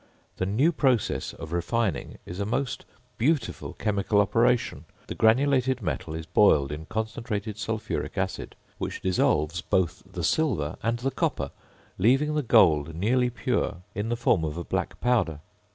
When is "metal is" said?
5.79-6.25